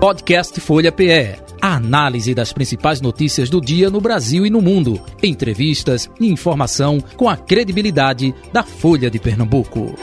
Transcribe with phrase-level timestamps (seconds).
[0.00, 1.36] Podcast Folha PE.
[1.60, 4.98] A análise das principais notícias do dia no Brasil e no mundo.
[5.22, 9.94] Entrevistas e informação com a credibilidade da Folha de Pernambuco.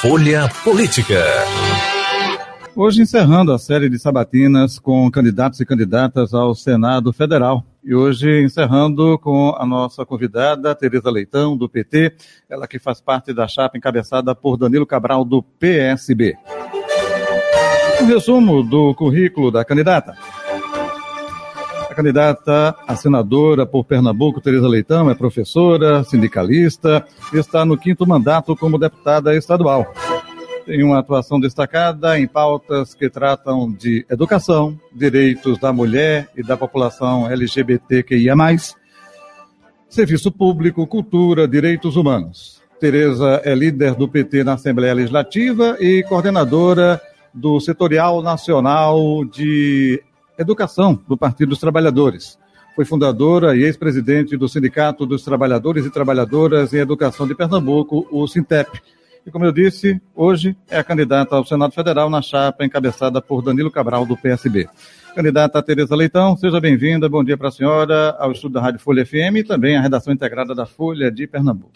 [0.00, 1.22] Folha Política.
[2.74, 7.62] Hoje encerrando a série de sabatinas com candidatos e candidatas ao Senado Federal.
[7.86, 12.16] E hoje encerrando com a nossa convidada, Tereza Leitão, do PT,
[12.50, 16.34] ela que faz parte da chapa encabeçada por Danilo Cabral, do PSB.
[18.02, 20.16] Um resumo do currículo da candidata.
[21.88, 28.04] A candidata a senadora por Pernambuco, Tereza Leitão, é professora, sindicalista e está no quinto
[28.04, 29.86] mandato como deputada estadual
[30.66, 36.56] tem uma atuação destacada em pautas que tratam de educação, direitos da mulher e da
[36.56, 38.34] população LGBTQIA+,
[39.88, 42.60] serviço público, cultura, direitos humanos.
[42.80, 47.00] Tereza é líder do PT na Assembleia Legislativa e coordenadora
[47.32, 50.02] do Setorial Nacional de
[50.36, 52.38] Educação do Partido dos Trabalhadores.
[52.74, 58.26] Foi fundadora e ex-presidente do Sindicato dos Trabalhadores e Trabalhadoras em Educação de Pernambuco, o
[58.26, 58.68] Sintep
[59.26, 63.42] e, como eu disse, hoje é a candidata ao Senado Federal na chapa encabeçada por
[63.42, 64.68] Danilo Cabral, do PSB.
[65.16, 67.08] Candidata Tereza Leitão, seja bem-vinda.
[67.08, 70.12] Bom dia para a senhora, ao estudo da Rádio Folha FM e também à redação
[70.12, 71.72] integrada da Folha de Pernambuco.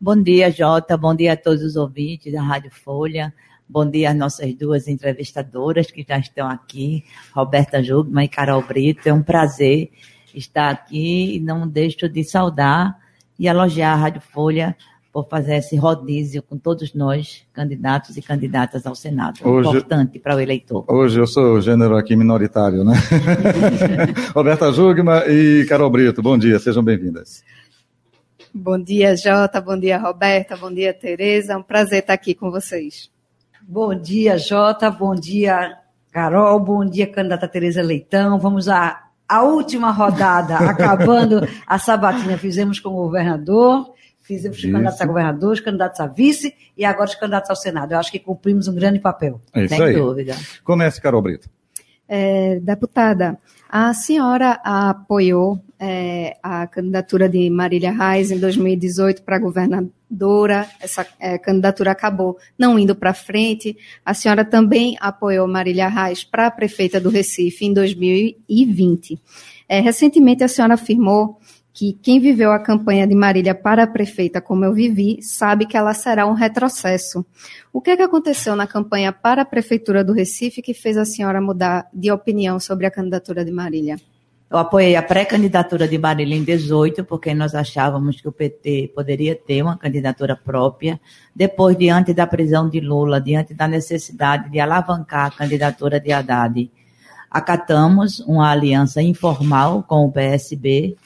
[0.00, 0.96] Bom dia, Jota.
[0.96, 3.32] Bom dia a todos os ouvintes da Rádio Folha.
[3.68, 9.08] Bom dia às nossas duas entrevistadoras que já estão aqui, Roberta Jugman e Carol Brito.
[9.08, 9.92] É um prazer
[10.34, 12.98] estar aqui e não deixo de saudar
[13.38, 14.76] e elogiar a Rádio Folha
[15.12, 19.40] por fazer esse rodízio com todos nós, candidatos e candidatas ao Senado.
[19.42, 20.84] Hoje, Importante para o eleitor.
[20.88, 22.94] Hoje eu sou o gênero aqui minoritário, né?
[24.34, 27.42] Roberta Jugma e Carol Brito, bom dia, sejam bem-vindas.
[28.54, 32.50] Bom dia, Jota, bom dia, Roberta, bom dia, Tereza, é um prazer estar aqui com
[32.50, 33.10] vocês.
[33.62, 35.76] Bom dia, Jota, bom dia,
[36.12, 38.38] Carol, bom dia, candidata Tereza Leitão.
[38.38, 43.92] Vamos à, à última rodada, acabando a sabatina, fizemos com o governador
[44.30, 47.90] Fizemos os candidatos a governador, os candidatos a vice e agora os candidatos ao Senado.
[47.90, 49.40] Eu acho que cumprimos um grande papel.
[49.52, 49.92] É isso Sem aí.
[49.92, 50.36] dúvida.
[50.62, 51.50] Comece, Carol Brito.
[52.08, 53.36] É, deputada,
[53.68, 60.68] a senhora apoiou é, a candidatura de Marília Reis em 2018 para governadora.
[60.80, 63.76] Essa é, candidatura acabou não indo para frente.
[64.04, 69.18] A senhora também apoiou Marília Reis para a prefeita do Recife em 2020.
[69.68, 71.40] É, recentemente, a senhora afirmou
[71.80, 75.78] que quem viveu a campanha de Marília para a prefeita como eu vivi, sabe que
[75.78, 77.24] ela será um retrocesso.
[77.72, 81.06] O que é que aconteceu na campanha para a prefeitura do Recife que fez a
[81.06, 83.96] senhora mudar de opinião sobre a candidatura de Marília?
[84.50, 89.34] Eu apoiei a pré-candidatura de Marília em 18, porque nós achávamos que o PT poderia
[89.34, 91.00] ter uma candidatura própria.
[91.34, 96.70] Depois, diante da prisão de Lula, diante da necessidade de alavancar a candidatura de Haddad,
[97.30, 100.98] acatamos uma aliança informal com o PSB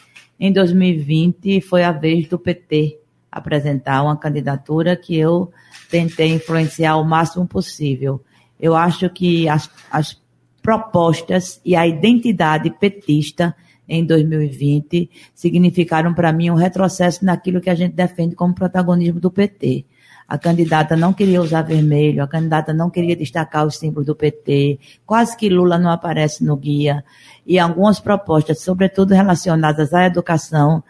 [0.46, 2.98] em 2020 foi a vez do PT
[3.32, 5.50] apresentar uma candidatura que eu
[5.90, 8.22] tentei influenciar o máximo possível.
[8.60, 10.20] Eu acho que as, as
[10.60, 13.56] propostas e a identidade petista
[13.88, 19.30] em 2020 significaram para mim um retrocesso naquilo que a gente defende como protagonismo do
[19.30, 19.86] PT.
[20.34, 24.80] A candidata não queria usar vermelho, a candidata não queria destacar os símbolos do PT,
[25.06, 27.04] quase que Lula não aparece no guia.
[27.46, 30.82] E algumas propostas, sobretudo relacionadas à educação,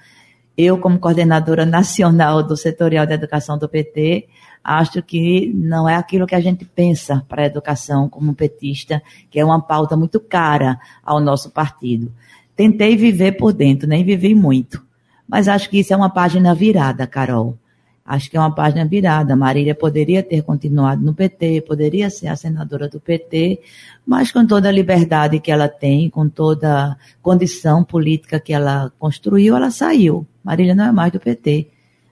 [0.56, 4.26] eu, como coordenadora nacional do setorial de educação do PT,
[4.64, 9.38] acho que não é aquilo que a gente pensa para a educação como petista, que
[9.38, 12.10] é uma pauta muito cara ao nosso partido.
[12.56, 14.82] Tentei viver por dentro, nem vivi muito.
[15.28, 17.58] Mas acho que isso é uma página virada, Carol.
[18.06, 19.34] Acho que é uma página virada.
[19.34, 23.60] Marília poderia ter continuado no PT, poderia ser a senadora do PT,
[24.06, 28.92] mas com toda a liberdade que ela tem, com toda a condição política que ela
[28.98, 30.26] construiu, ela saiu.
[30.44, 31.68] Marília não é mais do PT.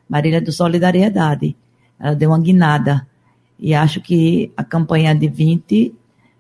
[0.08, 1.54] Marília é do Solidariedade.
[2.00, 3.06] Ela deu uma guinada.
[3.58, 5.94] E acho que a campanha de 20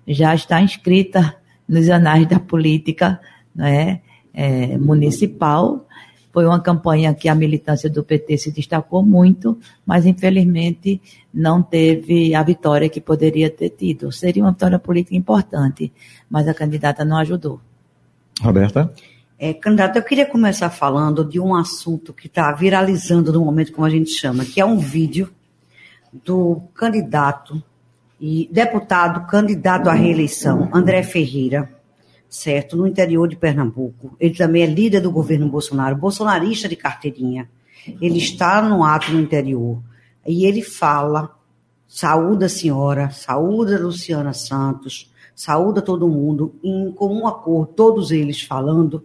[0.08, 1.36] já está inscrita
[1.68, 3.20] nos anais da política
[3.54, 4.00] né,
[4.32, 5.86] é, municipal
[6.32, 11.00] foi uma campanha que a militância do PT se destacou muito, mas infelizmente
[11.32, 14.10] não teve a vitória que poderia ter tido.
[14.10, 15.92] Seria uma vitória política importante,
[16.30, 17.60] mas a candidata não ajudou.
[18.40, 18.92] Roberta?
[19.38, 23.86] É, candidata, eu queria começar falando de um assunto que está viralizando no momento, como
[23.86, 25.30] a gente chama, que é um vídeo
[26.24, 27.62] do candidato
[28.20, 31.68] e deputado candidato à reeleição, André Ferreira,
[32.32, 34.16] certo, no interior de Pernambuco.
[34.18, 37.48] Ele também é líder do governo Bolsonaro, bolsonarista de carteirinha.
[38.00, 39.82] Ele está no ato no interior
[40.26, 41.36] e ele fala,
[41.86, 48.40] saúda a senhora, saúda a Luciana Santos, saúda todo mundo, em comum acordo, todos eles
[48.40, 49.04] falando,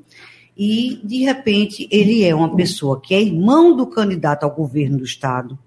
[0.56, 5.04] e de repente ele é uma pessoa que é irmão do candidato ao governo do
[5.04, 5.60] Estado.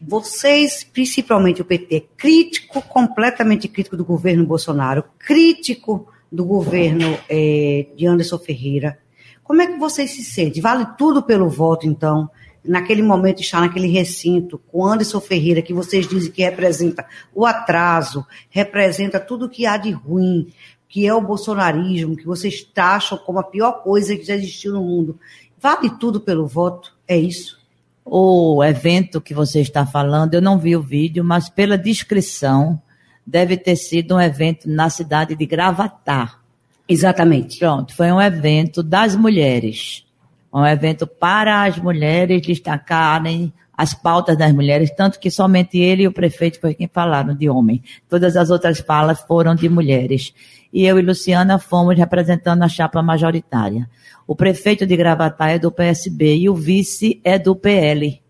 [0.00, 8.06] Vocês, principalmente o PT, crítico, completamente crítico do governo Bolsonaro, crítico do governo é, de
[8.06, 8.98] Anderson Ferreira.
[9.44, 10.62] Como é que vocês se sentem?
[10.62, 12.30] Vale tudo pelo voto, então?
[12.64, 18.24] Naquele momento, estar naquele recinto com Anderson Ferreira, que vocês dizem que representa o atraso,
[18.48, 20.48] representa tudo que há de ruim,
[20.88, 24.82] que é o bolsonarismo, que vocês taxam como a pior coisa que já existiu no
[24.82, 25.18] mundo.
[25.60, 26.96] Vale tudo pelo voto?
[27.06, 27.60] É isso?
[28.04, 32.80] O evento que você está falando, eu não vi o vídeo, mas pela descrição,
[33.26, 36.40] deve ter sido um evento na cidade de Gravatar.
[36.88, 37.58] Exatamente.
[37.58, 40.04] Pronto, foi um evento das mulheres.
[40.52, 46.06] Um evento para as mulheres destacarem as pautas das mulheres, tanto que somente ele e
[46.06, 47.82] o prefeito foi quem falaram de homem.
[48.08, 50.34] Todas as outras falas foram de mulheres.
[50.72, 53.88] E eu e Luciana fomos representando a chapa majoritária.
[54.26, 58.20] O prefeito de Gravatar é do PSB e o vice é do PL.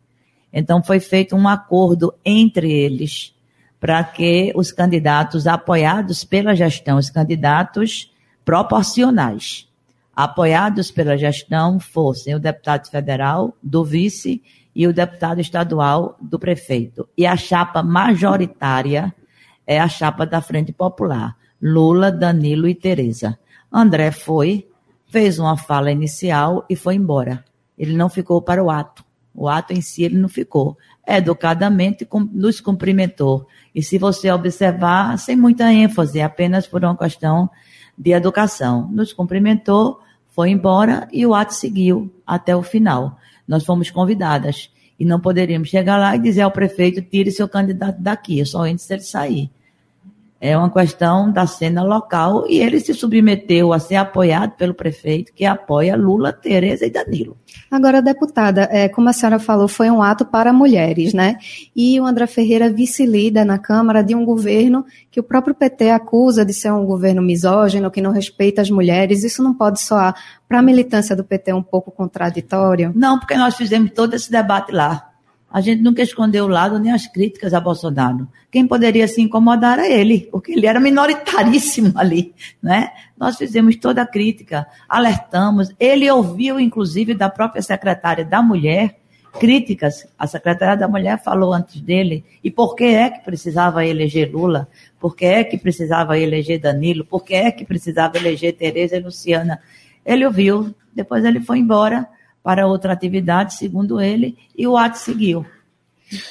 [0.52, 3.34] Então foi feito um acordo entre eles
[3.82, 8.12] para que os candidatos apoiados pela gestão, os candidatos
[8.44, 9.68] proporcionais,
[10.14, 14.40] apoiados pela gestão fossem o deputado federal do vice
[14.72, 17.08] e o deputado estadual do prefeito.
[17.18, 19.12] E a chapa majoritária
[19.66, 23.36] é a chapa da Frente Popular, Lula, Danilo e Tereza.
[23.72, 24.64] André foi,
[25.08, 27.44] fez uma fala inicial e foi embora.
[27.76, 29.04] Ele não ficou para o ato.
[29.34, 30.78] O ato em si ele não ficou.
[31.04, 33.48] Educadamente nos cumprimentou.
[33.74, 37.48] E se você observar, sem muita ênfase, apenas por uma questão
[37.96, 38.88] de educação.
[38.92, 44.70] Nos cumprimentou, foi embora e o ato seguiu até o final nós fomos convidadas.
[44.98, 48.84] E não poderíamos chegar lá e dizer ao prefeito, tire seu candidato daqui, só entre
[48.84, 49.50] se ele sair.
[50.44, 55.32] É uma questão da cena local e ele se submeteu a ser apoiado pelo prefeito,
[55.32, 57.36] que apoia Lula, Tereza e Danilo.
[57.70, 61.36] Agora, deputada, é, como a senhora falou, foi um ato para mulheres, né?
[61.76, 66.44] E o André Ferreira vice-líder na Câmara de um governo que o próprio PT acusa
[66.44, 69.22] de ser um governo misógino, que não respeita as mulheres.
[69.22, 70.12] Isso não pode soar
[70.48, 72.90] para a militância do PT um pouco contraditório?
[72.96, 75.11] Não, porque nós fizemos todo esse debate lá.
[75.52, 78.26] A gente nunca escondeu o lado nem as críticas a Bolsonaro.
[78.50, 82.90] Quem poderia se incomodar era ele, porque ele era minoritaríssimo ali, né?
[83.18, 85.68] Nós fizemos toda a crítica, alertamos.
[85.78, 88.96] Ele ouviu, inclusive, da própria secretária da Mulher,
[89.38, 90.06] críticas.
[90.18, 92.24] A secretária da Mulher falou antes dele.
[92.42, 94.66] E por que é que precisava eleger Lula?
[94.98, 97.04] Por que é que precisava eleger Danilo?
[97.04, 99.60] Por que é que precisava eleger Tereza e Luciana?
[100.04, 102.08] Ele ouviu, depois ele foi embora
[102.42, 105.46] para outra atividade, segundo ele, e o ato seguiu.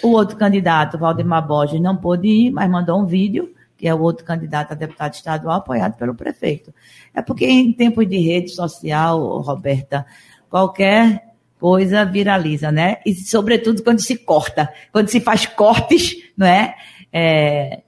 [0.04, 4.02] O outro candidato, Valdemar Borges, não pôde ir, mas mandou um vídeo, que é o
[4.02, 6.74] outro candidato a deputado estadual, apoiado pelo prefeito.
[7.14, 10.06] É porque em tempos de rede social, Roberta,
[10.50, 12.98] qualquer coisa viraliza, né?
[13.06, 16.76] E sobretudo quando se corta, quando se faz cortes, não é?
[17.12, 17.82] é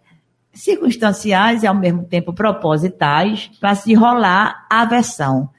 [0.53, 5.49] circunstanciais e ao mesmo tempo propositais para se rolar a versão.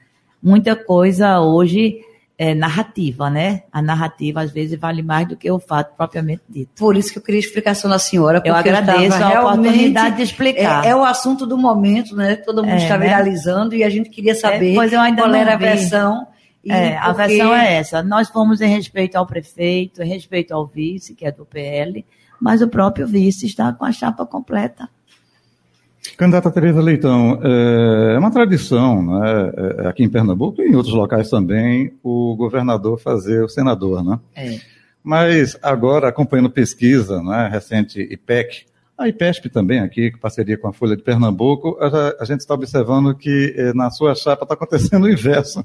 [0.40, 2.00] Muita coisa hoje
[2.36, 3.62] é, narrativa, né?
[3.72, 6.70] A narrativa às vezes vale mais do que o fato propriamente dito.
[6.76, 8.42] Por isso que eu queria explicação da senhora.
[8.44, 10.84] Eu agradeço a oportunidade de explicar.
[10.84, 12.34] É, é, o assunto do momento, né?
[12.36, 13.06] Todo mundo é, está né?
[13.06, 16.26] viralizando e a gente queria saber é, pois eu ainda qual era a versão.
[16.66, 18.02] É, a versão é essa.
[18.02, 22.04] Nós fomos em respeito ao prefeito, em respeito ao vice, que é do PL,
[22.40, 24.88] mas o próprio vice está com a chapa completa.
[26.16, 31.28] Candidata Tereza Leitão, é uma tradição né, é, aqui em Pernambuco e em outros locais
[31.28, 34.20] também o governador fazer o senador, né?
[34.36, 34.58] É.
[35.02, 38.64] Mas agora, acompanhando pesquisa né, recente IPEC,
[38.96, 42.54] a IPESP também aqui, em parceria com a Folha de Pernambuco, a, a gente está
[42.54, 45.64] observando que eh, na sua chapa está acontecendo o inverso.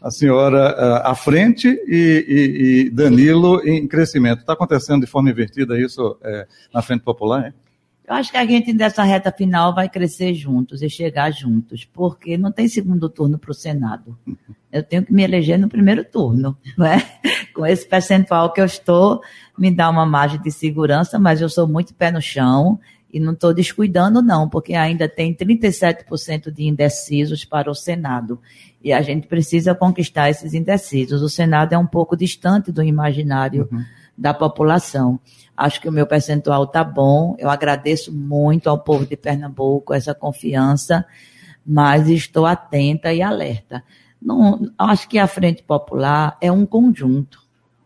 [0.00, 4.40] A senhora uh, à frente e, e, e, Danilo em crescimento.
[4.40, 7.54] Está acontecendo de forma invertida isso eh, na Frente Popular, hein?
[8.10, 12.36] Eu acho que a gente nessa reta final vai crescer juntos e chegar juntos, porque
[12.36, 14.18] não tem segundo turno para o Senado.
[14.72, 17.00] Eu tenho que me eleger no primeiro turno, né?
[17.54, 19.20] Com esse percentual que eu estou,
[19.56, 22.80] me dá uma margem de segurança, mas eu sou muito pé no chão
[23.12, 28.40] e não estou descuidando, não, porque ainda tem 37% de indecisos para o Senado.
[28.82, 31.22] E a gente precisa conquistar esses indecisos.
[31.22, 33.84] O Senado é um pouco distante do imaginário uhum.
[34.20, 35.18] Da população.
[35.56, 37.34] Acho que o meu percentual está bom.
[37.38, 41.06] Eu agradeço muito ao povo de Pernambuco essa confiança,
[41.64, 43.82] mas estou atenta e alerta.
[44.20, 47.40] Não, acho que a Frente Popular é um conjunto.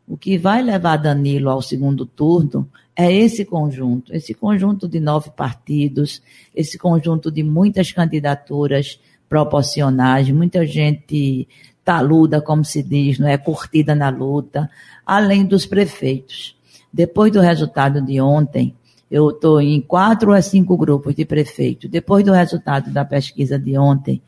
[0.09, 5.31] O que vai levar Danilo ao segundo turno é esse conjunto, esse conjunto de nove
[5.31, 6.21] partidos,
[6.55, 11.49] esse conjunto de muitas candidaturas proporcionais, muita gente
[11.85, 14.71] taluda, como se diz, não é curtida na luta,
[15.05, 16.57] além dos prefeitos.
[16.93, 18.75] Depois do resultado de ontem,
[19.11, 21.91] eu estou em quatro a cinco grupos de prefeitos.
[21.91, 24.23] Depois do resultado da pesquisa de ontem,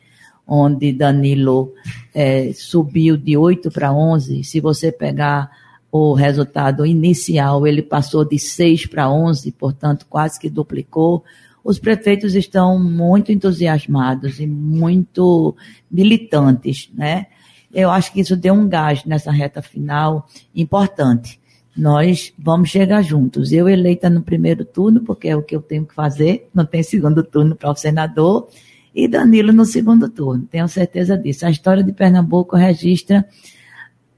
[0.47, 1.73] onde Danilo
[2.13, 5.49] é, subiu de 8 para 11, se você pegar
[5.91, 11.23] o resultado inicial, ele passou de 6 para 11, portanto, quase que duplicou.
[11.63, 15.55] Os prefeitos estão muito entusiasmados e muito
[15.91, 17.27] militantes, né?
[17.73, 21.39] Eu acho que isso deu um gás nessa reta final importante.
[21.75, 23.51] Nós vamos chegar juntos.
[23.51, 26.81] Eu eleita no primeiro turno, porque é o que eu tenho que fazer, não tem
[26.81, 28.47] segundo turno para o senador,
[28.95, 31.45] e Danilo no segundo turno, tenho certeza disso.
[31.45, 33.27] A história de Pernambuco registra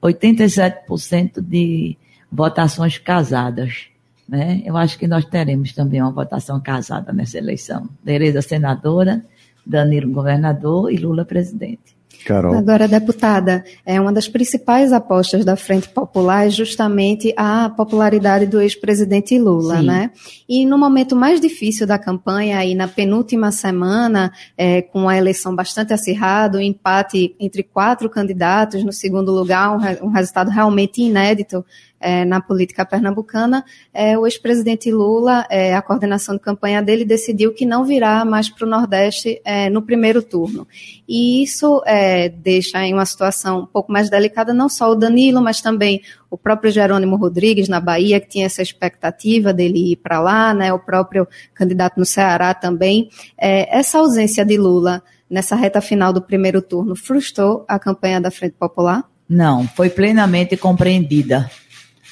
[0.02, 1.98] 87% de
[2.32, 3.88] votações casadas.
[4.26, 4.62] Né?
[4.64, 7.90] Eu acho que nós teremos também uma votação casada nessa eleição.
[8.02, 9.22] Tereza senadora,
[9.66, 11.99] Danilo governador e Lula presidente.
[12.24, 12.54] Carol.
[12.54, 18.60] Agora, deputada, é uma das principais apostas da Frente Popular é justamente a popularidade do
[18.60, 19.86] ex-presidente Lula, Sim.
[19.86, 20.10] né?
[20.48, 25.54] E no momento mais difícil da campanha, aí na penúltima semana, é, com a eleição
[25.54, 31.64] bastante acirrada, um empate entre quatro candidatos no segundo lugar, um, um resultado realmente inédito
[32.00, 37.52] é, na política pernambucana, é, o ex-presidente Lula, é, a coordenação de campanha dele decidiu
[37.52, 40.66] que não virá mais para o Nordeste é, no primeiro turno.
[41.06, 45.42] E isso é, deixa em uma situação um pouco mais delicada não só o Danilo,
[45.42, 50.20] mas também o próprio Jerônimo Rodrigues na Bahia, que tinha essa expectativa dele ir para
[50.20, 53.10] lá, né, o próprio candidato no Ceará também.
[53.36, 58.30] É, essa ausência de Lula nessa reta final do primeiro turno frustrou a campanha da
[58.30, 59.04] Frente Popular?
[59.28, 61.48] Não, foi plenamente compreendida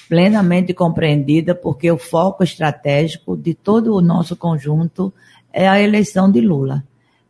[0.08, 5.12] plenamente compreendida, porque o foco estratégico de todo o nosso conjunto
[5.52, 6.82] é a eleição de Lula.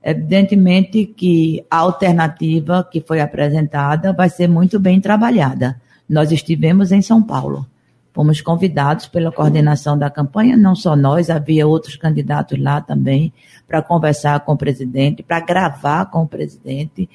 [0.02, 5.80] Evidentemente que a alternativa que foi apresentada vai ser muito bem trabalhada.
[6.08, 7.66] Nós estivemos em São Paulo.
[8.14, 13.32] Fomos convidados pela coordenação da campanha, não só nós, havia outros candidatos lá também,
[13.66, 17.08] para conversar com o presidente, para gravar com o presidente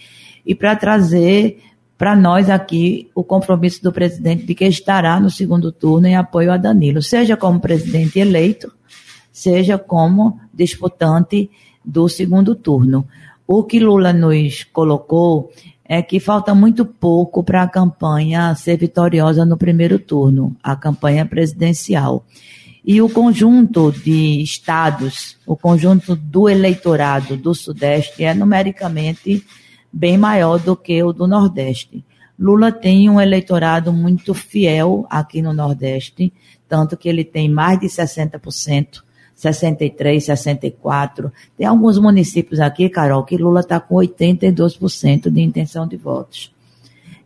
[0.45, 1.61] e para trazer
[2.03, 6.51] para nós aqui o compromisso do presidente de que estará no segundo turno em apoio
[6.51, 8.69] a Danilo, seja como presidente eleito,
[9.31, 11.49] seja como disputante
[11.81, 13.07] do segundo turno.
[13.47, 15.49] O que Lula nos colocou
[15.85, 21.25] é que falta muito pouco para a campanha ser vitoriosa no primeiro turno, a campanha
[21.25, 22.25] presidencial.
[22.83, 29.41] E o conjunto de estados, o conjunto do eleitorado do Sudeste é numericamente
[29.93, 32.03] bem maior do que o do Nordeste.
[32.37, 36.33] Lula tem um eleitorado muito fiel aqui no Nordeste,
[36.67, 39.03] tanto que ele tem mais de 60%,
[39.35, 41.31] 63, 64.
[41.55, 46.51] Tem alguns municípios aqui, Carol, que Lula está com 82% de intenção de votos.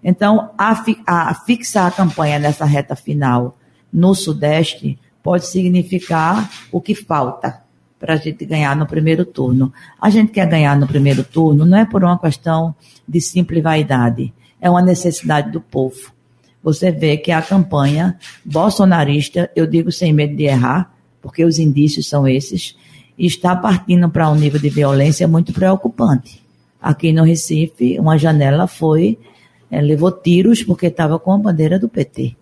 [0.04, 3.58] Então, a, a, fixar a campanha nessa reta final
[3.92, 7.67] no Sudeste pode significar o que falta
[8.00, 9.74] para a gente ganhar no primeiro turno.
[10.00, 12.76] A gente quer ganhar no primeiro turno não é por uma questão
[13.08, 16.12] de simples vaidade, é uma necessidade do povo.
[16.64, 22.08] Você vê que a campanha bolsonarista, eu digo sem medo de errar, porque os indícios
[22.08, 22.76] são esses,
[23.18, 26.42] está partindo para um nível de violência muito preocupante.
[26.82, 29.18] Aqui no Recife, uma janela foi,
[29.72, 32.36] é, levou tiros porque estava com a bandeira do PT.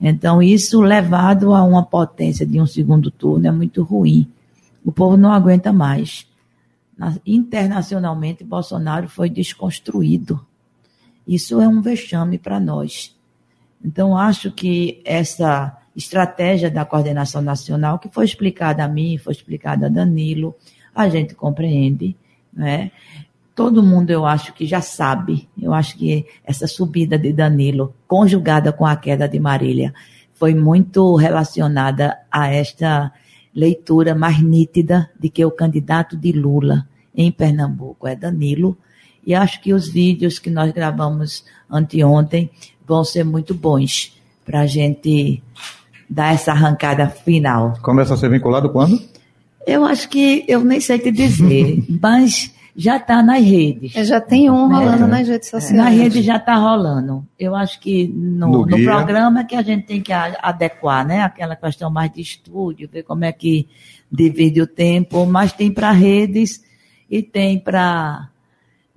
[0.00, 4.26] Então, isso levado a uma potência de um segundo turno é muito ruim.
[4.84, 6.26] O povo não aguenta mais.
[7.26, 10.44] Internacionalmente, Bolsonaro foi desconstruído.
[11.26, 13.16] Isso é um vexame para nós.
[13.82, 19.86] Então, acho que essa estratégia da coordenação nacional, que foi explicada a mim, foi explicada
[19.86, 20.54] a Danilo,
[20.94, 22.16] a gente compreende,
[22.52, 22.90] né?
[23.54, 25.48] Todo mundo, eu acho que já sabe.
[25.60, 29.92] Eu acho que essa subida de Danilo, conjugada com a queda de Marília,
[30.34, 33.12] foi muito relacionada a esta
[33.54, 38.76] leitura mais nítida de que o candidato de Lula em Pernambuco é Danilo.
[39.26, 42.50] E acho que os vídeos que nós gravamos anteontem
[42.86, 45.42] vão ser muito bons para a gente
[46.08, 47.74] dar essa arrancada final.
[47.82, 49.00] Começa a ser vinculado quando?
[49.66, 53.94] Eu acho que eu nem sei te dizer, mas já está nas redes.
[53.96, 55.76] É, já tem um rolando é, nas redes sociais.
[55.76, 57.26] Na rede já está rolando.
[57.38, 61.22] Eu acho que no, no, no programa é que a gente tem que adequar, né?
[61.22, 63.68] Aquela questão mais de estúdio, ver como é que
[64.10, 66.62] divide o tempo, mas tem para redes
[67.10, 68.28] e tem para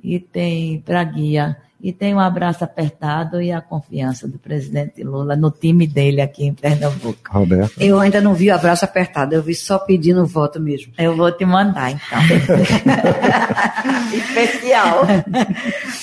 [0.03, 1.57] e tem para guia.
[1.83, 6.45] E tem um abraço apertado e a confiança do presidente Lula no time dele aqui
[6.45, 7.19] em Pernambuco.
[7.29, 7.73] Roberto.
[7.77, 10.93] Eu ainda não vi o abraço apertado, eu vi só pedindo voto mesmo.
[10.97, 12.19] Eu vou te mandar, então.
[14.15, 15.01] Especial.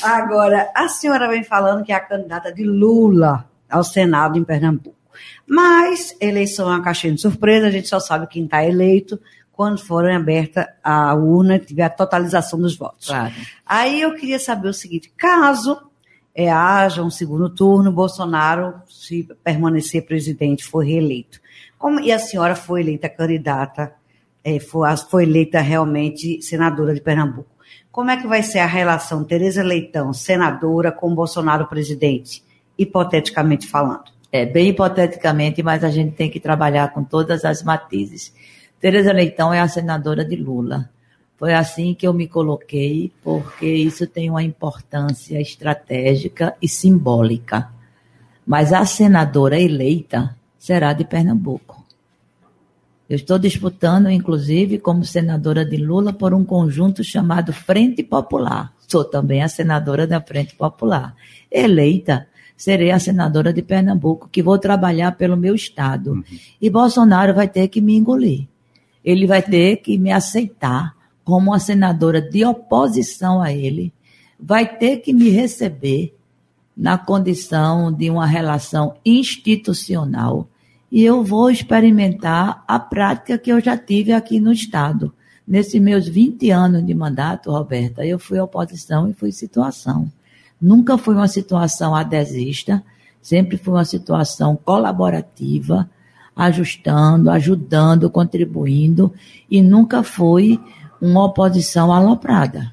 [0.03, 4.95] Agora, a senhora vem falando que é a candidata de Lula ao Senado em Pernambuco.
[5.47, 9.19] Mas eleição é uma caixinha de surpresa, a gente só sabe quem está eleito
[9.61, 13.09] quando for aberta a urna e tiver a totalização dos votos.
[13.09, 13.35] Claro.
[13.67, 15.79] Aí eu queria saber o seguinte: caso
[16.35, 21.39] é, haja um segundo turno, Bolsonaro, se permanecer presidente, for reeleito.
[21.77, 23.93] Como, e a senhora foi eleita candidata,
[24.43, 27.51] é, foi, foi eleita realmente senadora de Pernambuco.
[27.93, 32.43] Como é que vai ser a relação Tereza Leitão, senadora, com Bolsonaro presidente,
[32.79, 34.05] hipoteticamente falando?
[34.33, 38.33] É, bem hipoteticamente, mas a gente tem que trabalhar com todas as matizes.
[38.81, 40.89] Tereza Leitão é a senadora de Lula.
[41.37, 47.69] Foi assim que eu me coloquei, porque isso tem uma importância estratégica e simbólica.
[48.47, 51.85] Mas a senadora eleita será de Pernambuco.
[53.07, 58.73] Eu estou disputando, inclusive, como senadora de Lula por um conjunto chamado Frente Popular.
[58.89, 61.15] Sou também a senadora da Frente Popular.
[61.51, 66.13] Eleita, serei a senadora de Pernambuco, que vou trabalhar pelo meu estado.
[66.13, 66.25] Uhum.
[66.61, 68.50] E Bolsonaro vai ter que me engolir
[69.05, 73.93] ele vai ter que me aceitar como uma senadora de oposição a ele,
[74.39, 76.15] vai ter que me receber
[76.77, 80.49] na condição de uma relação institucional
[80.91, 85.15] e eu vou experimentar a prática que eu já tive aqui no Estado.
[85.47, 90.11] Nesses meus 20 anos de mandato, Roberta, eu fui oposição e fui situação.
[90.61, 92.83] Nunca fui uma situação adesista,
[93.23, 95.89] sempre fui uma situação colaborativa,
[96.35, 99.13] ajustando, ajudando, contribuindo,
[99.51, 100.61] e nunca foi
[101.01, 102.73] uma oposição aloprada.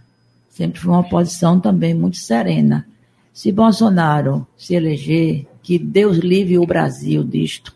[0.49, 2.87] Sempre foi uma oposição também muito serena.
[3.33, 7.75] Se Bolsonaro se eleger, que Deus livre o Brasil disto.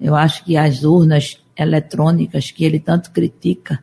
[0.00, 3.82] Eu acho que as urnas eletrônicas que ele tanto critica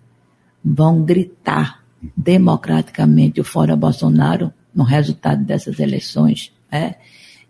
[0.63, 1.83] vão gritar
[2.15, 6.51] democraticamente o fora Bolsonaro no resultado dessas eleições.
[6.71, 6.95] É,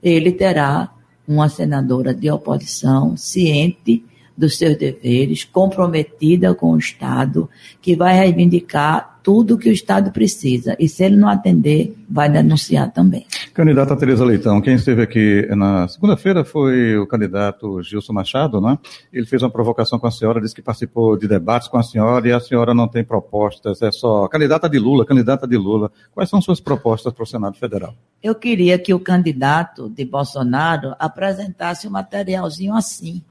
[0.02, 0.92] ele terá
[1.28, 4.04] uma senadora de oposição ciente
[4.36, 7.50] dos seus deveres, comprometida com o Estado,
[7.82, 10.76] que vai reivindicar tudo que o Estado precisa.
[10.80, 13.26] E se ele não atender, vai denunciar também.
[13.54, 18.80] Candidata Tereza Leitão, quem esteve aqui na segunda-feira foi o candidato Gilson Machado, né?
[19.12, 22.28] Ele fez uma provocação com a senhora, disse que participou de debates com a senhora
[22.28, 25.92] e a senhora não tem propostas, é só candidata de Lula, candidata de Lula.
[26.16, 27.94] Quais são suas propostas para o Senado Federal?
[28.24, 33.22] Eu queria que o candidato de Bolsonaro apresentasse um materialzinho assim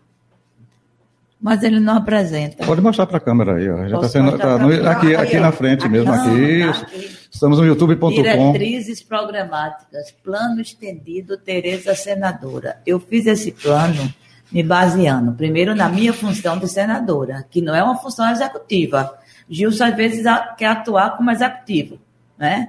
[1.42, 2.64] mas ele não apresenta.
[2.64, 3.88] Pode mostrar para a câmera aí, ó.
[3.88, 6.62] Já está sendo tá no, aqui, aqui na frente aqui, mesmo, aqui.
[6.62, 7.18] aqui.
[7.32, 8.10] Estamos no youtube.com.
[8.10, 12.78] Diretrizes programáticas, plano estendido Tereza Senadora.
[12.86, 14.14] Eu fiz esse plano
[14.52, 19.18] me baseando, primeiro, na minha função de senadora, que não é uma função executiva.
[19.50, 20.24] Gilson, às vezes,
[20.56, 21.98] quer atuar como executivo,
[22.38, 22.68] né?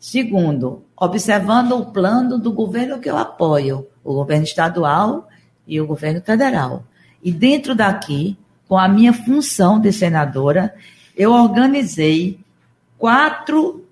[0.00, 5.28] Segundo, observando o plano do governo que eu apoio, o governo estadual
[5.66, 6.82] e o governo federal.
[7.22, 8.36] E dentro daqui,
[8.68, 10.74] com a minha função de senadora,
[11.16, 12.38] eu organizei
[12.96, 13.84] quatro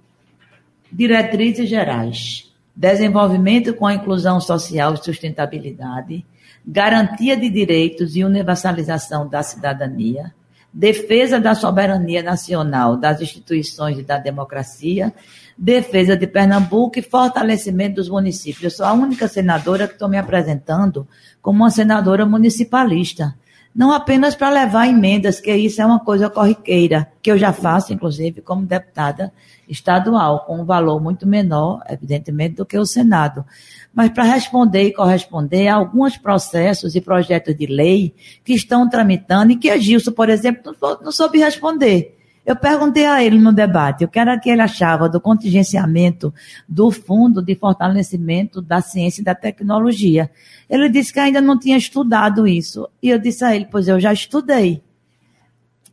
[0.92, 6.24] diretrizes gerais: desenvolvimento com a inclusão social e sustentabilidade,
[6.66, 10.34] garantia de direitos e universalização da cidadania,
[10.76, 15.10] defesa da soberania nacional, das instituições e da democracia,
[15.56, 18.62] defesa de Pernambuco e fortalecimento dos municípios.
[18.62, 21.08] Eu sou a única senadora que estou me apresentando
[21.40, 23.34] como uma senadora municipalista.
[23.76, 27.92] Não apenas para levar emendas, que isso é uma coisa corriqueira, que eu já faço,
[27.92, 29.30] inclusive, como deputada
[29.68, 33.44] estadual, com um valor muito menor, evidentemente, do que o Senado.
[33.92, 39.52] Mas para responder e corresponder a alguns processos e projetos de lei que estão tramitando
[39.52, 42.15] e que a Gilson, por exemplo, não soube responder.
[42.46, 46.32] Eu perguntei a ele no debate o que era que ele achava do contingenciamento
[46.68, 50.30] do Fundo de Fortalecimento da Ciência e da Tecnologia.
[50.70, 52.88] Ele disse que ainda não tinha estudado isso.
[53.02, 54.80] E eu disse a ele, pois eu já estudei.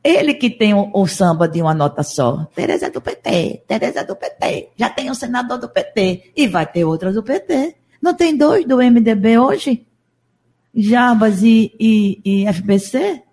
[0.03, 2.45] Ele que tem o, o samba de uma nota só.
[2.53, 4.69] Tereza é do PT, Tereza é do PT.
[4.77, 6.33] Já tem um senador do PT.
[6.35, 7.75] E vai ter outra do PT.
[7.99, 9.87] Não tem dois do MDB hoje?
[10.75, 13.23] Jabas e, e, e FBC?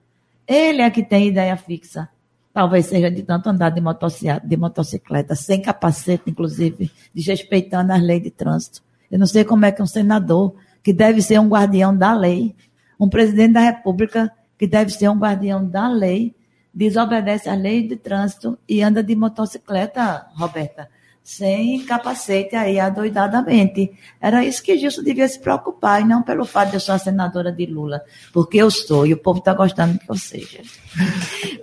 [0.49, 2.09] Ele é que tem ideia fixa.
[2.53, 8.23] Talvez seja de tanto andar de motocicleta, de motocicleta, sem capacete, inclusive, desrespeitando as leis
[8.23, 8.83] de trânsito.
[9.11, 12.55] Eu não sei como é que um senador, que deve ser um guardião da lei,
[12.99, 16.35] um presidente da República, que deve ser um guardião da lei,
[16.73, 20.89] desobedece às leis de trânsito e anda de motocicleta, Roberta.
[21.23, 23.93] Sem capacete aí adoidadamente.
[24.21, 27.53] Era isso que Gilson devia se preocupar, e não pelo fato de eu ser senadora
[27.53, 28.03] de Lula,
[28.33, 30.61] porque eu sou e o povo está gostando que eu seja.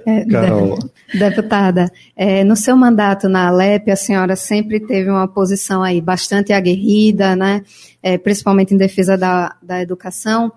[0.05, 0.79] É, Carol.
[1.13, 6.53] Deputada, é, no seu mandato na Alep, a senhora sempre teve uma posição aí bastante
[6.53, 7.63] aguerrida, né?
[8.01, 10.51] É, principalmente em defesa da, da educação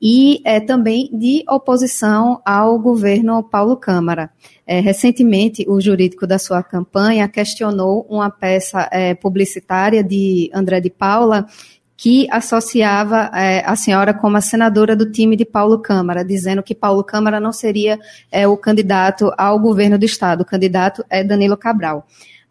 [0.00, 4.30] e é, também de oposição ao governo Paulo Câmara.
[4.66, 10.90] É, recentemente, o jurídico da sua campanha questionou uma peça é, publicitária de André de
[10.90, 11.46] Paula
[12.02, 16.74] que associava é, a senhora como a senadora do time de Paulo Câmara, dizendo que
[16.74, 17.98] Paulo Câmara não seria
[18.32, 22.06] é, o candidato ao governo do Estado, o candidato é Danilo Cabral.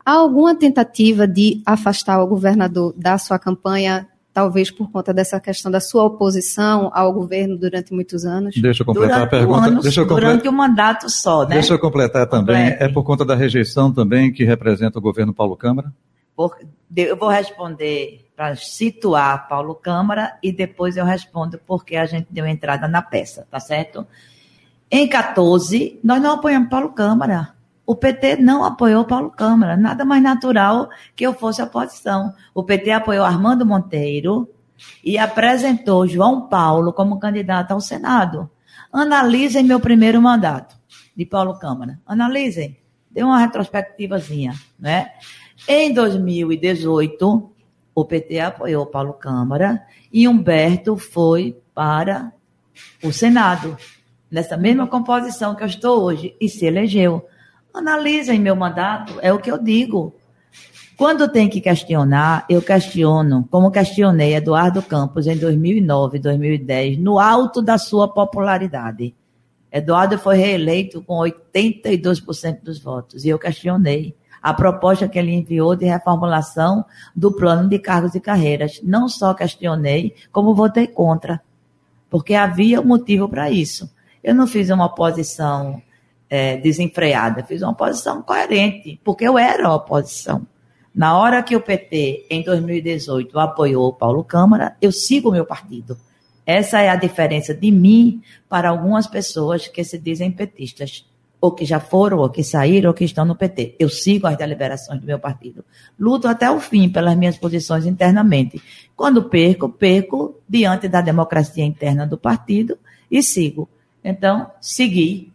[0.06, 4.08] Há alguma tentativa de afastar o governador da sua campanha
[4.40, 8.56] talvez por conta dessa questão da sua oposição ao governo durante muitos anos?
[8.56, 9.60] Deixa eu completar durante a pergunta.
[9.60, 11.56] Um ano, Deixa eu durante um mandato só, né?
[11.56, 12.72] Deixa eu completar também.
[12.72, 12.84] Complete.
[12.84, 15.92] É por conta da rejeição também que representa o governo Paulo Câmara?
[16.38, 16.58] Por,
[16.96, 22.48] eu vou responder para situar Paulo Câmara e depois eu respondo porque a gente deu
[22.48, 24.08] entrada na peça, tá certo?
[24.90, 27.59] Em 14, nós não apoiamos Paulo Câmara.
[27.90, 32.32] O PT não apoiou Paulo Câmara, nada mais natural que eu fosse oposição.
[32.54, 34.48] O PT apoiou Armando Monteiro
[35.04, 38.48] e apresentou João Paulo como candidato ao Senado.
[38.94, 40.78] Analisem meu primeiro mandato
[41.18, 42.00] de Paulo Câmara.
[42.06, 42.78] Analisem.
[43.10, 45.10] Dê uma retrospectivazinha, né?
[45.68, 47.52] Em 2018,
[47.96, 49.82] o PT apoiou Paulo Câmara
[50.14, 52.32] e Humberto foi para
[53.04, 53.76] o Senado,
[54.30, 57.28] nessa mesma composição que eu estou hoje, e se elegeu.
[57.74, 60.16] Analisem meu mandato, é o que eu digo.
[60.98, 67.62] Quando tem que questionar, eu questiono, como questionei Eduardo Campos em 2009, 2010, no alto
[67.62, 69.16] da sua popularidade.
[69.72, 75.76] Eduardo foi reeleito com 82% dos votos e eu questionei a proposta que ele enviou
[75.76, 76.84] de reformulação
[77.16, 78.82] do plano de cargos e carreiras.
[78.84, 81.42] Não só questionei, como votei contra,
[82.10, 83.90] porque havia um motivo para isso.
[84.24, 85.82] Eu não fiz uma oposição
[86.30, 90.46] é, desenfreada, fiz uma oposição coerente, porque eu era oposição.
[90.94, 95.98] Na hora que o PT, em 2018, apoiou Paulo Câmara, eu sigo o meu partido.
[96.46, 101.06] Essa é a diferença de mim para algumas pessoas que se dizem petistas,
[101.40, 103.76] ou que já foram, ou que saíram, ou que estão no PT.
[103.80, 105.64] Eu sigo as deliberações do meu partido.
[105.98, 108.62] Luto até o fim pelas minhas posições internamente.
[108.96, 112.78] Quando perco, perco diante da democracia interna do partido
[113.10, 113.70] e sigo.
[114.04, 115.32] Então, segui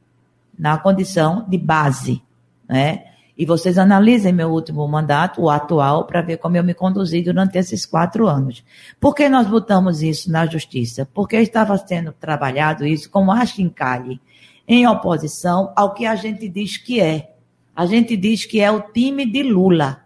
[0.59, 2.23] na condição de base,
[2.69, 3.05] né?
[3.37, 7.59] E vocês analisem meu último mandato, o atual, para ver como eu me conduzi durante
[7.59, 8.65] esses quatro anos.
[9.01, 11.09] Por que nós botamos isso na justiça?
[11.13, 14.21] Porque estava sendo trabalhado isso como achincalhe,
[14.69, 17.33] em oposição ao que a gente diz que é.
[17.75, 20.05] A gente diz que é o time de Lula.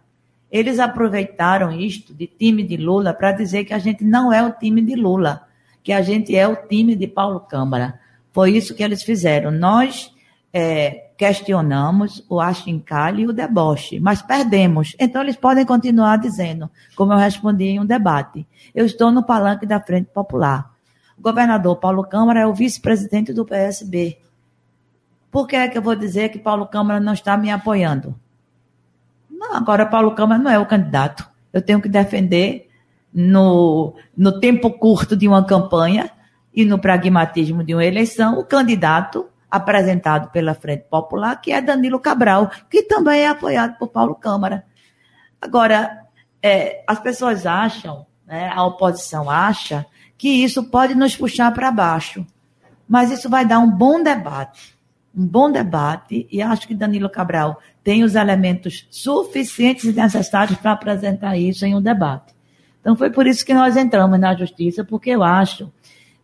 [0.50, 4.52] Eles aproveitaram isto de time de Lula para dizer que a gente não é o
[4.52, 5.42] time de Lula,
[5.82, 8.00] que a gente é o time de Paulo Câmara.
[8.32, 9.50] Foi isso que eles fizeram.
[9.50, 10.10] Nós
[10.52, 14.94] é, questionamos o achincalhe e o deboche, mas perdemos.
[14.98, 19.66] Então eles podem continuar dizendo, como eu respondi em um debate, eu estou no palanque
[19.66, 20.70] da Frente Popular.
[21.18, 24.18] O governador Paulo Câmara é o vice-presidente do PSB.
[25.30, 28.14] Por que é que eu vou dizer que Paulo Câmara não está me apoiando?
[29.30, 31.28] Não, agora Paulo Câmara não é o candidato.
[31.52, 32.68] Eu tenho que defender
[33.12, 36.10] no, no tempo curto de uma campanha
[36.54, 41.98] e no pragmatismo de uma eleição o candidato apresentado pela Frente Popular, que é Danilo
[41.98, 44.64] Cabral, que também é apoiado por Paulo Câmara.
[45.40, 46.04] Agora,
[46.42, 52.26] é, as pessoas acham, né, a oposição acha, que isso pode nos puxar para baixo.
[52.88, 54.76] Mas isso vai dar um bom debate.
[55.16, 60.72] Um bom debate, e acho que Danilo Cabral tem os elementos suficientes e necessários para
[60.72, 62.34] apresentar isso em um debate.
[62.80, 65.72] Então, foi por isso que nós entramos na justiça, porque eu acho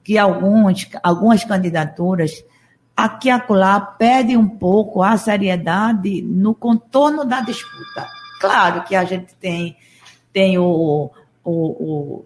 [0.03, 2.45] que alguns, algumas candidaturas
[2.97, 8.07] aqui e acolá perde um pouco a seriedade no contorno da disputa.
[8.41, 9.77] Claro que a gente tem,
[10.33, 11.11] tem o,
[11.43, 12.25] o, o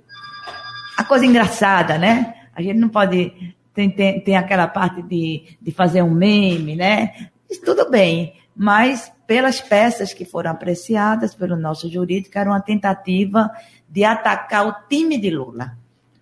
[0.96, 2.34] a coisa engraçada, né?
[2.54, 3.54] A gente não pode.
[3.72, 7.28] Tem, tem, tem aquela parte de, de fazer um meme, né?
[7.48, 13.48] Isso tudo bem, mas pelas peças que foram apreciadas pelo nosso jurídico, era uma tentativa
[13.88, 15.78] de atacar o time de Lula.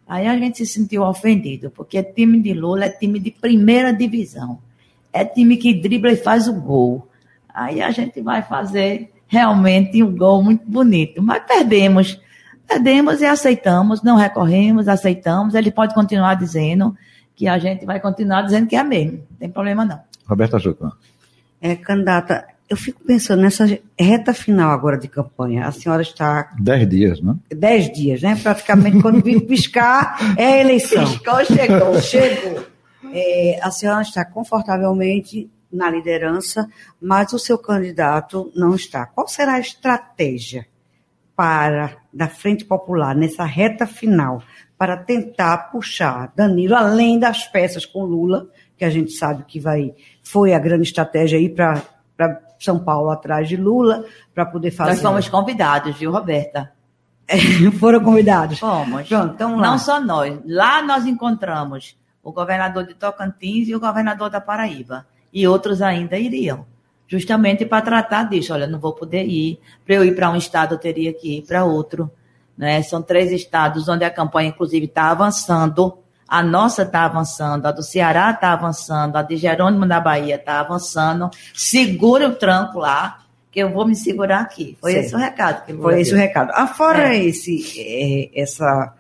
[0.09, 4.59] Aí a gente se sentiu ofendido, porque time de Lula é time de primeira divisão.
[5.13, 7.09] É time que dribla e faz o gol.
[7.53, 11.23] Aí a gente vai fazer realmente um gol muito bonito.
[11.23, 12.21] Mas perdemos.
[12.67, 15.55] Perdemos e aceitamos, não recorremos, aceitamos.
[15.55, 16.97] Ele pode continuar dizendo
[17.35, 19.19] que a gente vai continuar dizendo que é mesmo.
[19.31, 20.01] Não tem problema não.
[20.27, 20.91] Roberta Juca.
[21.61, 23.67] É, candidata, eu fico pensando nessa
[23.99, 25.67] reta final agora de campanha.
[25.67, 26.53] A senhora está.
[26.59, 27.37] Dez dias, né?
[27.51, 28.37] Dez dias, né?
[28.43, 31.05] Praticamente quando vir piscar é a eleição.
[31.05, 32.01] Piscou, chegou.
[32.01, 32.67] Chegou.
[33.13, 36.69] É, a senhora está confortavelmente na liderança,
[37.01, 39.07] mas o seu candidato não está.
[39.07, 40.67] Qual será a estratégia
[41.37, 44.43] para, da Frente Popular, nessa reta final,
[44.79, 49.95] para tentar puxar Danilo, além das peças com Lula, que a gente sabe que vai,
[50.23, 51.83] foi a grande estratégia aí para
[52.59, 54.93] São Paulo atrás de Lula, para poder fazer.
[54.93, 56.73] Nós fomos convidados, viu, Roberta?
[57.29, 57.37] É,
[57.79, 58.59] foram convidados.
[58.59, 59.09] Fomos.
[59.09, 59.71] Pronto, então lá.
[59.71, 60.39] Não só nós.
[60.47, 65.07] Lá nós encontramos o governador de Tocantins e o governador da Paraíba.
[65.33, 66.65] E outros ainda iriam.
[67.09, 68.53] Justamente para tratar disso.
[68.53, 69.61] Olha, não vou poder ir.
[69.85, 72.11] Para eu ir para um estado, eu teria que ir para outro.
[72.57, 72.83] Né?
[72.83, 75.99] São três estados onde a campanha, inclusive, está avançando.
[76.29, 80.61] A nossa está avançando, a do Ceará está avançando, a de Jerônimo da Bahia está
[80.61, 81.31] avançando.
[81.55, 83.19] Segura o tranco lá,
[83.51, 84.77] que eu vou me segurar aqui.
[84.81, 85.07] Foi certo.
[85.07, 86.51] esse o recado que Foi esse o recado.
[86.53, 87.25] Afora é.
[87.25, 88.93] esse, é, essa,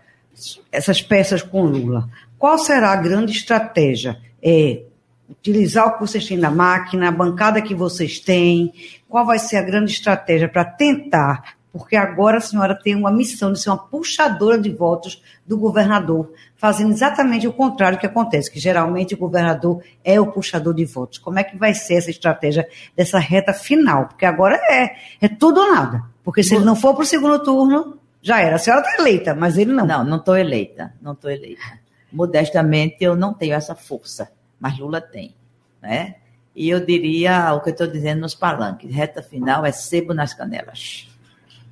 [0.71, 2.09] essas peças com Lula,
[2.39, 4.19] qual será a grande estratégia?
[4.43, 4.83] É
[5.29, 8.73] utilizar o que vocês têm na máquina, a bancada que vocês têm,
[9.09, 13.53] qual vai ser a grande estratégia para tentar porque agora a senhora tem uma missão
[13.53, 18.59] de ser uma puxadora de votos do governador, fazendo exatamente o contrário que acontece, que
[18.59, 21.19] geralmente o governador é o puxador de votos.
[21.19, 24.07] Como é que vai ser essa estratégia dessa reta final?
[24.07, 26.03] Porque agora é, é tudo ou nada.
[26.25, 28.57] Porque se ele não for para o segundo turno, já era.
[28.57, 29.87] A senhora está eleita, mas ele não.
[29.87, 30.93] Não, não estou eleita.
[31.01, 31.63] Não estou eleita.
[32.11, 35.35] Modestamente, eu não tenho essa força, mas Lula tem.
[35.83, 36.15] Né?
[36.55, 40.33] E eu diria o que eu estou dizendo nos palanques: reta final é sebo nas
[40.33, 41.09] canelas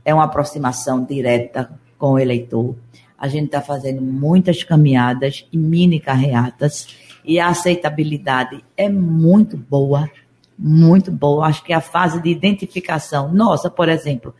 [0.04, 2.74] é uma aproximação direta com o eleitor.
[3.18, 6.88] A gente está fazendo muitas caminhadas e mini carreatas
[7.24, 10.10] e a aceitabilidade é muito boa,
[10.58, 11.46] muito boa.
[11.46, 14.34] Acho que a fase de identificação, nossa, por exemplo,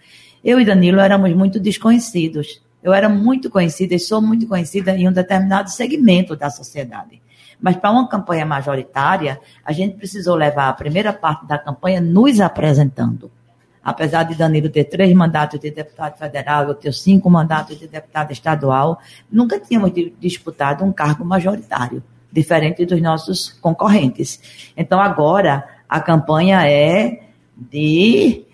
[0.44, 2.62] eu e Danilo éramos muito desconhecidos.
[2.83, 7.22] Eu era muito conhecida e sou muito conhecida em um determinado segmento da sociedade.
[7.59, 12.38] Mas para uma campanha majoritária, a gente precisou levar a primeira parte da campanha nos
[12.40, 13.31] apresentando
[13.85, 18.33] apesar de Danilo ter três mandatos de deputado federal, eu ter cinco mandatos de deputado
[18.33, 18.99] estadual,
[19.31, 24.73] nunca tínhamos disputado um cargo majoritário, diferente dos nossos concorrentes.
[24.77, 27.20] Então, agora, a campanha é
[27.57, 28.47] de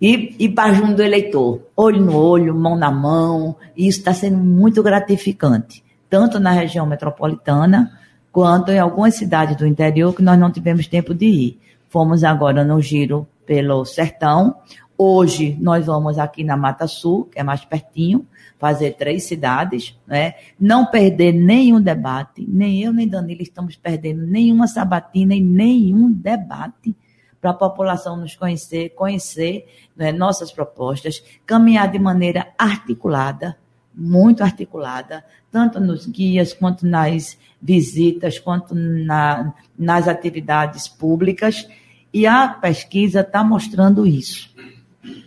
[0.00, 4.14] ir, ir para junto do eleitor, olho no olho, mão na mão, e isso está
[4.14, 7.92] sendo muito gratificante, tanto na região metropolitana,
[8.32, 11.60] quanto em algumas cidades do interior que nós não tivemos tempo de ir.
[11.88, 14.56] Fomos agora no giro pelo sertão.
[14.96, 18.26] Hoje nós vamos aqui na Mata Sul, que é mais pertinho,
[18.58, 20.34] fazer três cidades, né?
[20.58, 26.94] Não perder nenhum debate, nem eu nem Danilo estamos perdendo nenhuma sabatina e nenhum debate
[27.40, 33.54] para a população nos conhecer, conhecer né, nossas propostas, caminhar de maneira articulada,
[33.94, 41.68] muito articulada, tanto nos guias, quanto nas visitas, quanto na, nas atividades públicas
[42.14, 44.48] e a pesquisa está mostrando isso.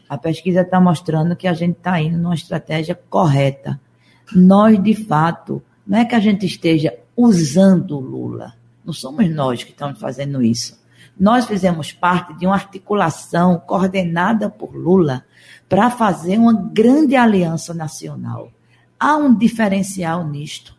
[0.08, 3.78] A pesquisa está mostrando que a gente está indo numa estratégia correta.
[4.34, 8.54] Nós, de fato, não é que a gente esteja usando Lula.
[8.86, 10.82] Não somos nós que estamos fazendo isso.
[11.20, 15.26] Nós fizemos parte de uma articulação coordenada por Lula
[15.68, 18.50] para fazer uma grande aliança nacional.
[18.98, 20.74] Há um diferencial nisto.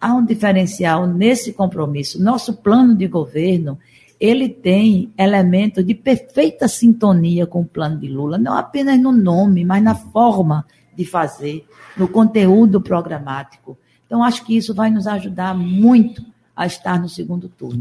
[0.00, 2.20] Há um diferencial nesse compromisso.
[2.20, 3.78] Nosso plano de governo
[4.18, 9.64] ele tem elementos de perfeita sintonia com o plano de Lula, não apenas no nome,
[9.64, 13.78] mas na forma de fazer, no conteúdo programático.
[14.06, 16.24] Então, acho que isso vai nos ajudar muito
[16.54, 17.80] a estar no segundo turno.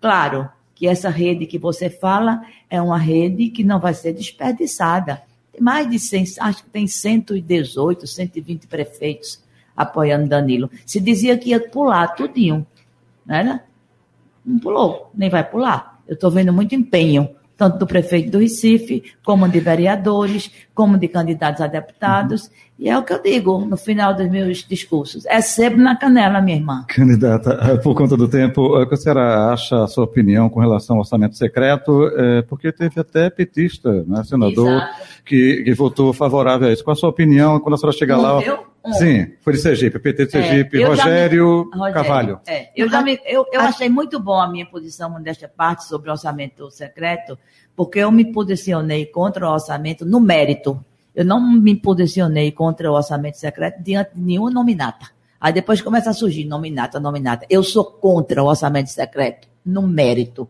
[0.00, 5.22] Claro que essa rede que você fala é uma rede que não vai ser desperdiçada.
[5.52, 9.42] Tem mais de 100, acho que tem 118, 120 prefeitos
[9.76, 10.70] apoiando Danilo.
[10.84, 12.66] Se dizia que ia pular tudinho,
[13.24, 13.62] né?
[14.44, 16.00] Não pulou, nem vai pular.
[16.06, 21.08] Eu estou vendo muito empenho, tanto do prefeito do Recife, como de vereadores, como de
[21.08, 22.44] candidatos a deputados.
[22.44, 22.50] Uhum.
[22.80, 25.26] E é o que eu digo no final dos meus discursos.
[25.26, 26.86] É sempre na canela, minha irmã.
[26.88, 30.60] Candidata, eh, por conta do tempo, o que a senhora acha a sua opinião com
[30.60, 32.10] relação ao orçamento secreto?
[32.16, 34.82] É, porque teve até petista, né, senador,
[35.26, 36.82] que, que, votou favorável a isso.
[36.82, 38.42] Qual a sua opinião quando a senhora chegar lá?
[38.42, 38.70] Eu?
[38.82, 38.94] Um.
[38.94, 42.40] Sim, foi de Sergipe, PT de é, Sergipe, é, Rogério, me, Rogério, Carvalho.
[42.48, 46.08] É, eu, já me, eu, eu achei muito bom a minha posição desta parte sobre
[46.08, 47.38] o orçamento secreto,
[47.76, 50.82] porque eu me posicionei contra o orçamento no mérito.
[51.14, 55.06] Eu não me posicionei contra o orçamento secreto diante de nenhuma nominata.
[55.40, 57.46] Aí depois começa a surgir nominata, nominata.
[57.48, 60.48] Eu sou contra o orçamento secreto no mérito.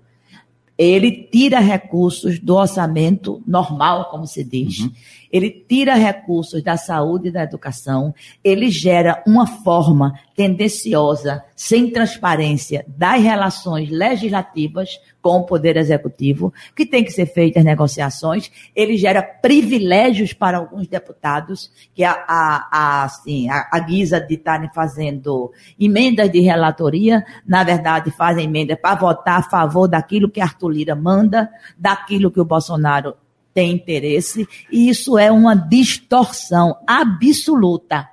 [0.76, 4.80] ele tira recursos do orçamento normal, como se diz.
[4.80, 4.92] Uhum.
[5.30, 8.14] Ele tira recursos da saúde e da educação.
[8.42, 16.86] Ele gera uma forma tendenciosa, sem transparência, das relações legislativas com o Poder Executivo, que
[16.86, 18.50] tem que ser feitas negociações.
[18.74, 24.34] Ele gera privilégios para alguns deputados, que a, a, a assim, a, a guisa de
[24.34, 30.40] estarem fazendo emendas de relatoria, na verdade, fazem emendas para votar a favor daquilo que
[30.40, 33.14] Arthur Lira manda, daquilo que o Bolsonaro
[33.52, 38.08] tem interesse, e isso é uma distorção absoluta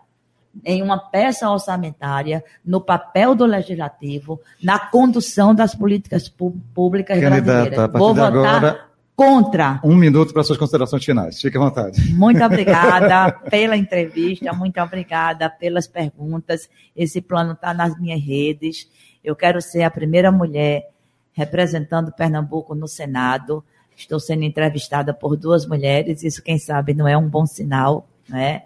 [0.66, 7.92] em uma peça orçamentária, no papel do legislativo, na condução das políticas públicas Candidata, brasileiras.
[7.94, 9.80] Vou votar agora, contra.
[9.84, 11.42] Um minuto para suas considerações finais.
[11.42, 12.14] Fique à vontade.
[12.14, 16.70] Muito obrigada pela entrevista, muito obrigada pelas perguntas.
[16.96, 18.88] Esse plano está nas minhas redes.
[19.24, 20.90] Eu quero ser a primeira mulher
[21.34, 23.64] representando Pernambuco no Senado.
[23.98, 28.62] Estou sendo entrevistada por duas mulheres, isso, quem sabe, não é um bom sinal, né?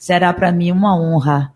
[0.00, 1.52] será para mim uma honra,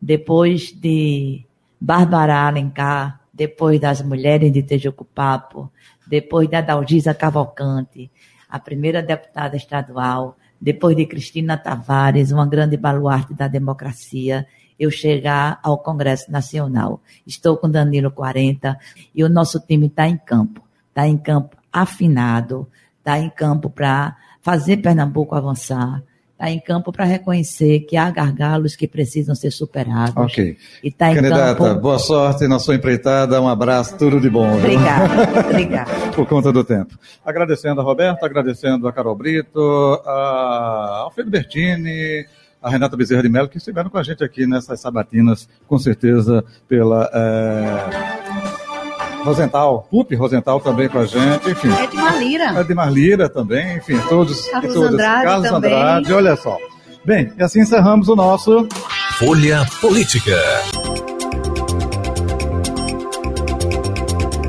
[0.00, 1.46] depois de
[1.80, 5.72] Bárbara Alencar, depois das mulheres de Tejucupapo,
[6.06, 8.10] depois da Dalgisa Cavalcante,
[8.50, 14.46] a primeira deputada estadual, depois de Cristina Tavares, uma grande baluarte da democracia,
[14.78, 17.00] eu chegar ao Congresso Nacional.
[17.26, 18.78] Estou com Danilo 40
[19.14, 20.62] e o nosso time está em campo.
[20.90, 27.04] Está em campo afinado, está em campo para fazer Pernambuco avançar, está em campo para
[27.04, 30.16] reconhecer que há gargalos que precisam ser superados.
[30.16, 30.56] Ok.
[30.82, 31.80] E tá em Candidata, campo...
[31.80, 34.56] boa sorte na sua empreitada, um abraço, tudo de bom.
[34.56, 35.90] Obrigada, obrigada.
[36.14, 36.96] Por conta do tempo.
[37.24, 39.60] Agradecendo a Roberta, agradecendo a Carol Brito,
[40.06, 42.24] a Alfredo Bertini,
[42.62, 46.44] a Renata Bezerra de Mello, que estiveram com a gente aqui nessas sabatinas, com certeza
[46.68, 47.10] pela...
[47.12, 48.23] É
[49.24, 51.68] Rosental, Pupi Rosental também com a gente, enfim.
[51.82, 52.60] Edmar Lira.
[52.60, 54.46] Edmar Lira também, enfim, todos.
[54.48, 54.92] Carlos todos.
[54.92, 55.72] Andrade Carlos também.
[55.72, 56.58] Andrade, olha só.
[57.04, 58.68] Bem, e assim encerramos o nosso
[59.18, 60.36] Folha Política.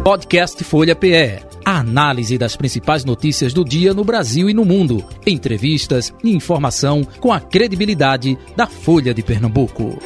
[0.04, 1.40] Podcast Folha PE.
[1.66, 5.04] A análise das principais notícias do dia no Brasil e no mundo.
[5.26, 9.98] Entrevistas e informação com a credibilidade da Folha de Pernambuco.